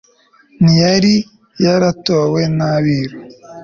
ntiyari 0.63 1.13
yaratowe 1.63 2.41
n'abiru 2.57 3.15